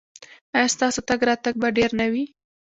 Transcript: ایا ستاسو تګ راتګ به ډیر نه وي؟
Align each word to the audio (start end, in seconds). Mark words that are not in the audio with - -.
ایا 0.55 0.67
ستاسو 0.75 0.99
تګ 1.09 1.19
راتګ 1.27 1.55
به 1.61 1.67
ډیر 1.77 1.89
نه 1.99 2.05
وي؟ 2.11 2.25